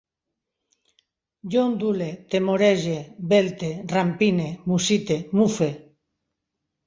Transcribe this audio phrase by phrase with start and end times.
[1.55, 2.95] Jo ondule, temorege,
[3.33, 5.69] volte, rampine, mussite, mufe